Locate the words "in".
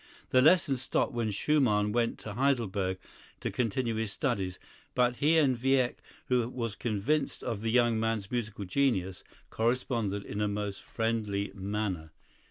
10.25-10.41